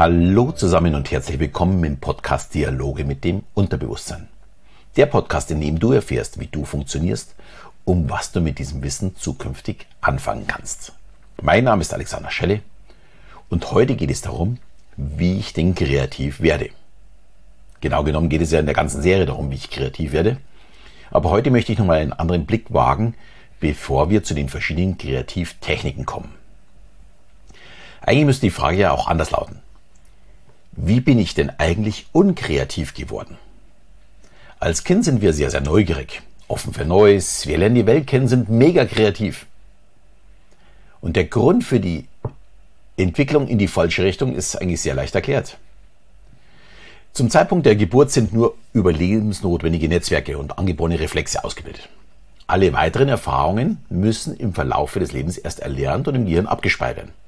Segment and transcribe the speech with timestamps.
[0.00, 4.28] Hallo zusammen und herzlich willkommen im Podcast Dialoge mit dem Unterbewusstsein.
[4.96, 7.34] Der Podcast, in dem du erfährst, wie du funktionierst,
[7.84, 10.94] um was du mit diesem Wissen zukünftig anfangen kannst.
[11.42, 12.62] Mein Name ist Alexander Schelle
[13.50, 14.56] und heute geht es darum,
[14.96, 16.70] wie ich denn kreativ werde.
[17.82, 20.38] Genau genommen geht es ja in der ganzen Serie darum, wie ich kreativ werde.
[21.10, 23.16] Aber heute möchte ich nochmal einen anderen Blick wagen,
[23.60, 26.32] bevor wir zu den verschiedenen Kreativtechniken kommen.
[28.00, 29.60] Eigentlich müsste die Frage ja auch anders lauten.
[30.82, 33.36] Wie bin ich denn eigentlich unkreativ geworden?
[34.58, 38.28] Als Kind sind wir sehr, sehr neugierig, offen für Neues, wir lernen die Welt kennen,
[38.28, 39.44] sind mega kreativ.
[41.02, 42.06] Und der Grund für die
[42.96, 45.58] Entwicklung in die falsche Richtung ist eigentlich sehr leicht erklärt.
[47.12, 51.90] Zum Zeitpunkt der Geburt sind nur überlebensnotwendige Netzwerke und angeborene Reflexe ausgebildet.
[52.46, 57.19] Alle weiteren Erfahrungen müssen im Verlaufe des Lebens erst erlernt und im Gehirn abgespeichert werden.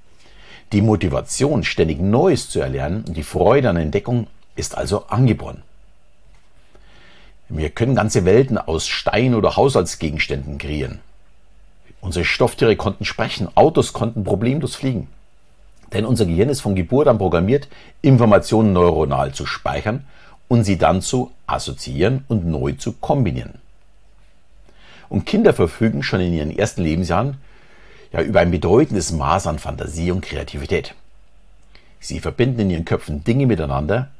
[0.72, 5.62] Die Motivation, ständig Neues zu erlernen die Freude an Entdeckung ist also angeboren.
[7.50, 11.00] Wir können ganze Welten aus Stein oder Haushaltsgegenständen kreieren.
[12.00, 15.08] Unsere Stofftiere konnten sprechen, Autos konnten problemlos fliegen.
[15.92, 17.68] Denn unser Gehirn ist von Geburt an programmiert,
[18.00, 20.06] Informationen neuronal zu speichern
[20.48, 23.60] und sie dann zu assoziieren und neu zu kombinieren.
[25.10, 27.36] Und Kinder verfügen schon in ihren ersten Lebensjahren
[28.12, 30.94] ja, über ein bedeutendes Maß an Fantasie und Kreativität.
[32.00, 34.10] Sie verbinden in ihren Köpfen Dinge miteinander,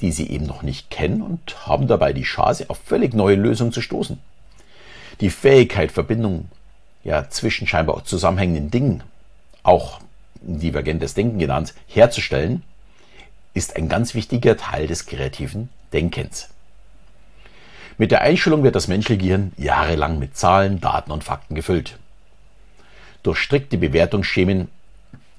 [0.00, 3.72] die sie eben noch nicht kennen und haben dabei die Chance, auf völlig neue Lösungen
[3.72, 4.18] zu stoßen.
[5.20, 6.50] Die Fähigkeit, Verbindungen
[7.04, 9.02] ja, zwischen scheinbar auch zusammenhängenden Dingen,
[9.62, 10.00] auch
[10.42, 12.62] divergentes Denken genannt, herzustellen,
[13.52, 16.48] ist ein ganz wichtiger Teil des kreativen Denkens.
[17.98, 21.98] Mit der Einstellung wird das menschliche Gehirn jahrelang mit Zahlen, Daten und Fakten gefüllt.
[23.22, 24.68] Durch strikte Bewertungsschemen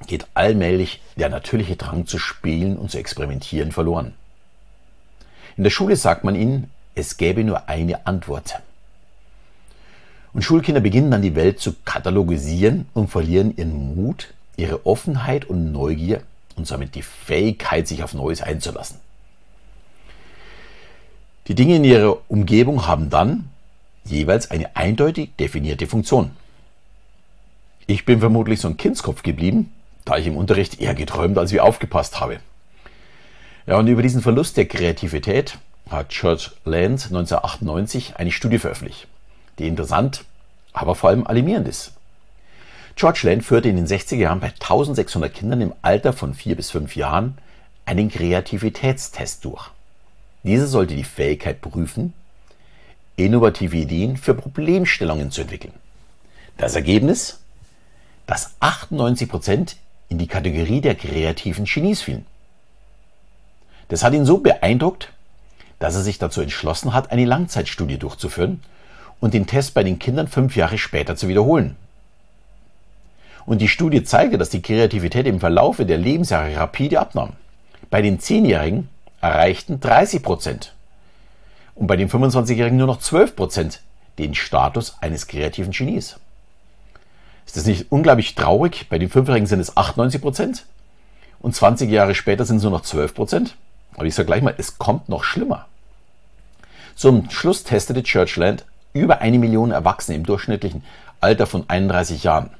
[0.08, 4.14] geht allmählich der natürliche Drang zu spielen und zu experimentieren verloren.
[5.58, 8.62] In der Schule sagt man ihnen, es gäbe nur eine Antwort.
[10.34, 15.72] Und Schulkinder beginnen dann die Welt zu katalogisieren und verlieren ihren Mut, ihre Offenheit und
[15.72, 16.22] Neugier
[16.56, 18.98] und somit die Fähigkeit, sich auf Neues einzulassen.
[21.48, 23.50] Die Dinge in ihrer Umgebung haben dann
[24.06, 26.32] jeweils eine eindeutig definierte Funktion.
[27.88, 29.72] Ich bin vermutlich so ein Kindskopf geblieben,
[30.06, 32.40] da ich im Unterricht eher geträumt als wie aufgepasst habe.
[33.68, 35.58] Ja, und über diesen Verlust der Kreativität
[35.90, 39.08] hat George Land 1998 eine Studie veröffentlicht,
[39.60, 40.26] die interessant,
[40.74, 41.94] aber vor allem alarmierend ist.
[42.96, 46.72] George Land führte in den 60er Jahren bei 1600 Kindern im Alter von 4 bis
[46.72, 47.38] 5 Jahren
[47.86, 49.70] einen Kreativitätstest durch.
[50.44, 52.14] Dieser sollte die Fähigkeit prüfen,
[53.16, 55.74] innovative Ideen für Problemstellungen zu entwickeln.
[56.58, 57.41] Das Ergebnis?
[58.28, 59.78] Dass 98 Prozent
[60.10, 62.26] in die Kategorie der kreativen Genies fielen.
[63.88, 65.12] Das hat ihn so beeindruckt,
[65.80, 68.62] dass er sich dazu entschlossen hat, eine Langzeitstudie durchzuführen
[69.20, 71.76] und den Test bei den Kindern fünf Jahre später zu wiederholen.
[73.46, 77.34] Und die Studie zeigte, dass die Kreativität im Verlaufe der Lebensjahre rapide abnahm.
[77.90, 78.90] Bei den Zehnjährigen
[79.20, 80.74] erreichten 30 Prozent
[81.76, 83.82] und bei den 25-Jährigen nur noch 12 Prozent
[84.20, 86.18] den Status eines kreativen Genies.
[87.52, 88.88] Ist das nicht unglaublich traurig?
[88.88, 90.66] Bei den Fünfjährigen sind es 98 Prozent
[91.42, 93.58] und 20 Jahre später sind es nur noch 12 Prozent.
[93.96, 95.66] Aber ich sage gleich mal, es kommt noch schlimmer.
[96.96, 98.64] Zum Schluss testete Churchland
[98.94, 100.86] über eine Million Erwachsene im durchschnittlichen
[101.20, 102.52] Alter von 31 Jahren.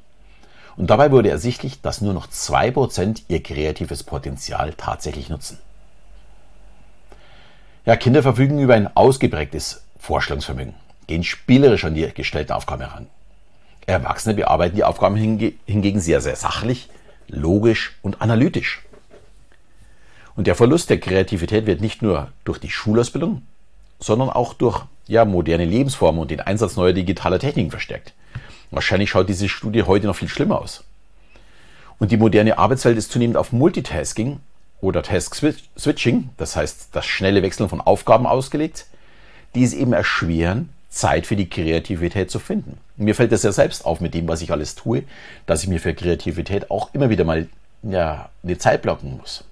[0.76, 5.58] Und dabei wurde ersichtlich, dass nur noch 2% ihr kreatives Potenzial tatsächlich nutzen.
[7.86, 10.74] Ja, Kinder verfügen über ein ausgeprägtes Vorstellungsvermögen,
[11.06, 13.06] gehen spielerisch an die gestellten Aufgaben heran.
[13.86, 16.88] Erwachsene bearbeiten die Aufgaben hingegen sehr, sehr sachlich,
[17.28, 18.82] logisch und analytisch.
[20.36, 23.42] Und der Verlust der Kreativität wird nicht nur durch die Schulausbildung,
[23.98, 28.14] sondern auch durch ja, moderne Lebensformen und den Einsatz neuer digitaler Techniken verstärkt.
[28.70, 30.84] Wahrscheinlich schaut diese Studie heute noch viel schlimmer aus.
[31.98, 34.40] Und die moderne Arbeitswelt ist zunehmend auf Multitasking
[34.80, 38.86] oder Task-Switching, das heißt das schnelle Wechseln von Aufgaben ausgelegt,
[39.54, 42.78] die es eben erschweren, Zeit für die Kreativität zu finden.
[42.96, 45.04] Mir fällt das ja selbst auf mit dem, was ich alles tue,
[45.46, 47.48] dass ich mir für Kreativität auch immer wieder mal
[47.82, 49.44] ja, eine Zeit blocken muss.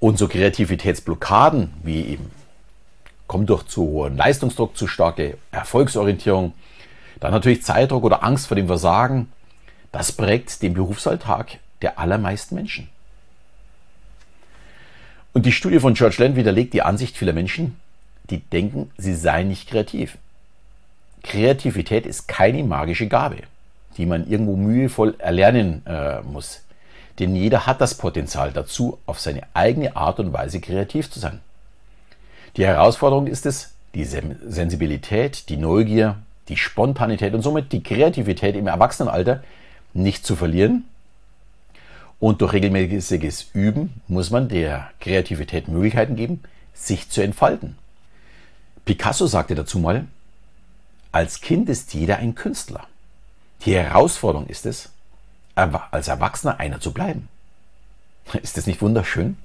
[0.00, 2.30] Und so Kreativitätsblockaden wie eben
[3.26, 6.54] kommt durch zu hohen Leistungsdruck, zu starke Erfolgsorientierung,
[7.20, 9.30] dann natürlich Zeitdruck oder Angst vor dem Versagen,
[9.92, 12.88] das prägt den Berufsalltag der allermeisten Menschen.
[15.32, 17.76] Und die Studie von George Land widerlegt die Ansicht vieler Menschen,
[18.30, 20.18] die denken, sie seien nicht kreativ.
[21.22, 23.38] Kreativität ist keine magische Gabe,
[23.96, 26.62] die man irgendwo mühevoll erlernen äh, muss.
[27.18, 31.40] Denn jeder hat das Potenzial dazu, auf seine eigene Art und Weise kreativ zu sein.
[32.56, 36.16] Die Herausforderung ist es, die Sensibilität, die Neugier,
[36.48, 39.42] die Spontanität und somit die Kreativität im Erwachsenenalter
[39.94, 40.84] nicht zu verlieren.
[42.20, 47.76] Und durch regelmäßiges Üben muss man der Kreativität Möglichkeiten geben, sich zu entfalten.
[48.86, 50.06] Picasso sagte dazu mal,
[51.12, 52.86] als Kind ist jeder ein Künstler.
[53.64, 54.90] Die Herausforderung ist es,
[55.56, 57.28] als Erwachsener einer zu bleiben.
[58.42, 59.36] Ist das nicht wunderschön?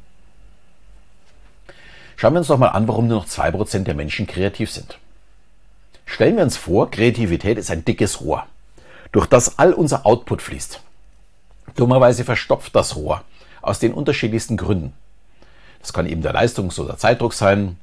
[2.17, 4.99] Schauen wir uns doch mal an, warum nur noch 2% der Menschen kreativ sind.
[6.05, 8.45] Stellen wir uns vor, Kreativität ist ein dickes Rohr,
[9.11, 10.81] durch das all unser Output fließt.
[11.75, 13.23] Dummerweise verstopft das Rohr
[13.61, 14.93] aus den unterschiedlichsten Gründen.
[15.79, 17.77] Das kann eben der Leistungs- oder Zeitdruck sein,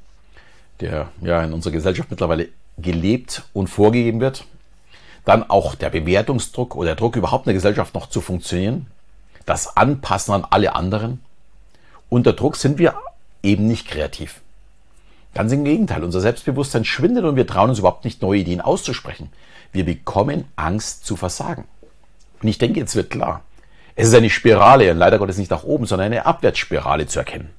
[0.81, 4.45] der ja in unserer Gesellschaft mittlerweile gelebt und vorgegeben wird.
[5.25, 8.87] Dann auch der Bewertungsdruck oder der Druck, überhaupt in der Gesellschaft noch zu funktionieren.
[9.45, 11.21] Das Anpassen an alle anderen.
[12.09, 12.95] Unter Druck sind wir
[13.43, 14.41] eben nicht kreativ.
[15.33, 19.29] Ganz im Gegenteil, unser Selbstbewusstsein schwindet und wir trauen uns überhaupt nicht, neue Ideen auszusprechen.
[19.71, 21.65] Wir bekommen Angst zu versagen.
[22.41, 23.43] Und ich denke, jetzt wird klar,
[23.95, 27.49] es ist eine Spirale, leider Gottes nicht nach oben, sondern eine Abwärtsspirale zu erkennen.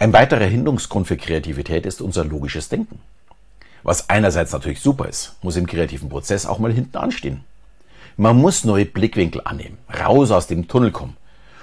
[0.00, 3.00] Ein weiterer Hinderungsgrund für Kreativität ist unser logisches Denken.
[3.82, 7.42] Was einerseits natürlich super ist, muss im kreativen Prozess auch mal hinten anstehen.
[8.16, 11.16] Man muss neue Blickwinkel annehmen, raus aus dem Tunnel kommen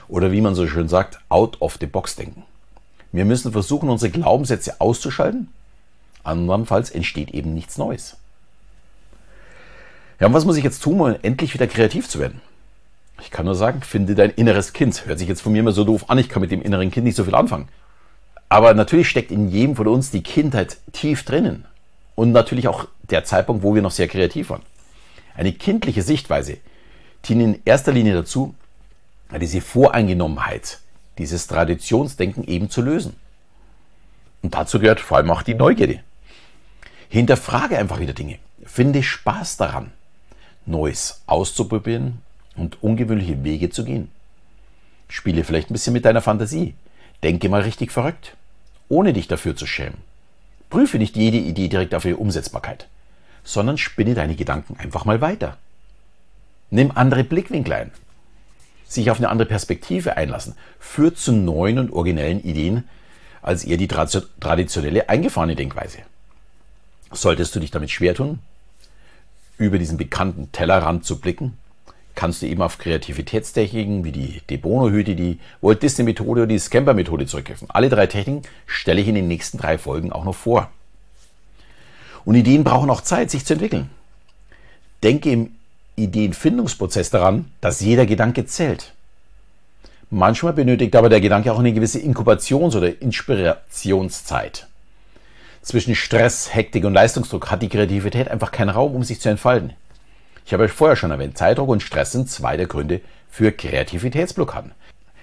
[0.10, 2.44] oder wie man so schön sagt, out of the box denken.
[3.14, 5.48] Wir müssen versuchen, unsere Glaubenssätze auszuschalten.
[6.26, 8.18] Andernfalls entsteht eben nichts Neues.
[10.20, 12.42] Ja, und was muss ich jetzt tun, um endlich wieder kreativ zu werden?
[13.22, 15.06] Ich kann nur sagen, finde dein inneres Kind.
[15.06, 17.06] Hört sich jetzt von mir immer so doof an, ich kann mit dem inneren Kind
[17.06, 17.70] nicht so viel anfangen.
[18.50, 21.66] Aber natürlich steckt in jedem von uns die Kindheit tief drinnen.
[22.16, 24.62] Und natürlich auch der Zeitpunkt, wo wir noch sehr kreativ waren.
[25.36, 26.58] Eine kindliche Sichtweise
[27.26, 28.56] dient in erster Linie dazu,
[29.40, 30.80] diese Voreingenommenheit
[31.18, 33.16] dieses Traditionsdenken eben zu lösen.
[34.42, 36.02] Und dazu gehört vor allem auch die Neugierde.
[37.10, 38.38] Hinterfrage einfach wieder Dinge.
[38.66, 39.92] Finde Spaß daran,
[40.66, 42.22] Neues auszuprobieren
[42.56, 44.10] und ungewöhnliche Wege zu gehen.
[45.08, 46.74] Spiele vielleicht ein bisschen mit deiner Fantasie.
[47.24, 48.36] Denke mal richtig verrückt,
[48.90, 49.98] ohne dich dafür zu schämen.
[50.70, 52.88] Prüfe nicht jede Idee direkt auf ihre Umsetzbarkeit,
[53.44, 55.58] sondern spinne deine Gedanken einfach mal weiter.
[56.70, 57.92] Nimm andere Blickwinkel ein
[58.88, 62.88] sich auf eine andere Perspektive einlassen, führt zu neuen und originellen Ideen
[63.42, 66.00] als eher die traditionelle eingefahrene Denkweise.
[67.12, 68.40] Solltest du dich damit schwer tun,
[69.58, 71.58] über diesen bekannten Tellerrand zu blicken,
[72.26, 77.28] kannst du eben auf Kreativitätstechniken wie die De Bono-Hüte, die Walt Disney-Methode oder die Scamper-Methode
[77.28, 77.68] zurückgreifen.
[77.70, 80.72] Alle drei Techniken stelle ich in den nächsten drei Folgen auch noch vor.
[82.24, 83.92] Und Ideen brauchen auch Zeit, sich zu entwickeln.
[85.04, 85.52] Denke im
[85.98, 88.94] Ideenfindungsprozess daran, dass jeder Gedanke zählt.
[90.10, 94.66] Manchmal benötigt aber der Gedanke auch eine gewisse Inkubations- oder Inspirationszeit.
[95.62, 99.74] Zwischen Stress, Hektik und Leistungsdruck hat die Kreativität einfach keinen Raum, um sich zu entfalten.
[100.46, 104.72] Ich habe vorher schon erwähnt, Zeitdruck und Stress sind zwei der Gründe für Kreativitätsblockaden.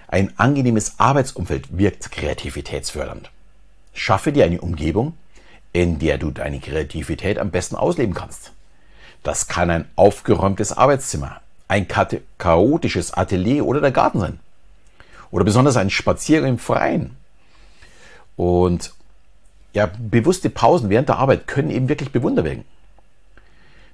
[0.09, 3.31] Ein angenehmes Arbeitsumfeld wirkt kreativitätsfördernd.
[3.93, 5.17] Schaffe dir eine Umgebung,
[5.71, 8.51] in der du deine Kreativität am besten ausleben kannst.
[9.23, 11.87] Das kann ein aufgeräumtes Arbeitszimmer, ein
[12.37, 14.39] chaotisches Atelier oder der Garten sein.
[15.31, 17.15] Oder besonders ein Spaziergang im Freien.
[18.35, 18.93] Und
[19.71, 22.65] ja, bewusste Pausen während der Arbeit können eben wirklich bewundert werden.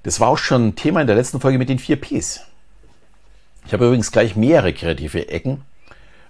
[0.04, 2.42] Das war auch schon Thema in der letzten Folge mit den vier Ps.
[3.66, 5.62] Ich habe übrigens gleich mehrere kreative Ecken,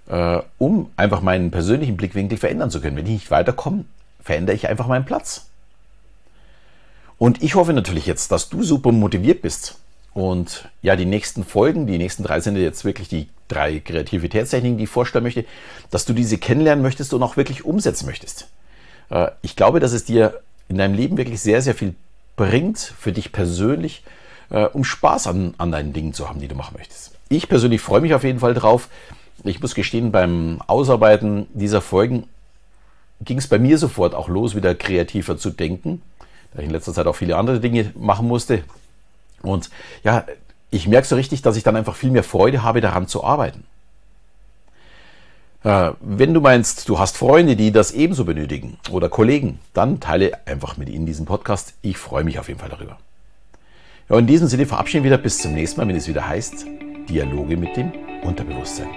[0.08, 2.96] äh, um einfach meinen persönlichen Blickwinkel verändern zu können.
[2.96, 3.84] Wenn ich nicht weiterkomme,
[4.22, 5.46] verändere ich einfach meinen Platz.
[7.16, 9.78] Und ich hoffe natürlich jetzt, dass du super motiviert bist.
[10.12, 14.84] Und ja, die nächsten Folgen, die nächsten drei sind jetzt wirklich die drei Kreativitätstechniken, die
[14.84, 15.44] ich vorstellen möchte,
[15.90, 18.48] dass du diese kennenlernen möchtest und auch wirklich umsetzen möchtest.
[19.10, 21.94] Äh, ich glaube, dass es dir in deinem Leben wirklich sehr, sehr viel
[22.40, 24.02] bringt für dich persönlich,
[24.50, 27.12] äh, um Spaß an, an deinen Dingen zu haben, die du machen möchtest.
[27.28, 28.88] Ich persönlich freue mich auf jeden Fall drauf.
[29.44, 32.24] Ich muss gestehen, beim Ausarbeiten dieser Folgen
[33.20, 36.02] ging es bei mir sofort auch los, wieder kreativer zu denken
[36.52, 38.62] da ich in letzter Zeit auch viele andere Dinge machen musste.
[39.42, 39.70] Und
[40.02, 40.24] ja,
[40.70, 43.64] ich merke so richtig, dass ich dann einfach viel mehr Freude habe, daran zu arbeiten.
[45.62, 50.46] Äh, wenn du meinst, du hast Freunde, die das ebenso benötigen oder Kollegen, dann teile
[50.46, 51.74] einfach mit ihnen diesen Podcast.
[51.82, 52.98] Ich freue mich auf jeden Fall darüber.
[54.08, 56.66] Ja, in diesem Sinne verabschieden wir wieder bis zum nächsten Mal, wenn es wieder heißt
[57.08, 58.88] Dialoge mit dem Unterbewusstsein.